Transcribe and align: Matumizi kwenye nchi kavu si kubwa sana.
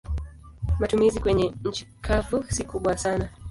Matumizi 0.79 1.19
kwenye 1.19 1.53
nchi 1.65 1.87
kavu 2.01 2.43
si 2.43 2.63
kubwa 2.63 2.97
sana. 2.97 3.29